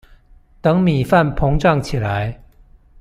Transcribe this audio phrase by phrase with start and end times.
[0.61, 2.41] 等米飯膨脹起來